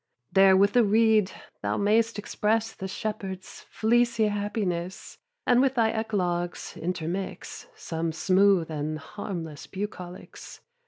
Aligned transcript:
There 0.33 0.57
with 0.57 0.73
the 0.73 0.83
reed 0.83 1.31
thou 1.61 1.77
mayst 1.77 2.17
express 2.17 2.73
The 2.73 2.87
shepherd's 2.87 3.67
fleecy 3.69 4.29
happiness; 4.29 5.19
And 5.45 5.61
with 5.61 5.75
thy 5.75 5.89
Eclogues 5.91 6.75
intermix: 6.75 7.67
Some 7.75 8.11
smooth 8.11 8.71
and 8.71 8.97
harmless 8.97 9.67
Bucolics. 9.67 10.61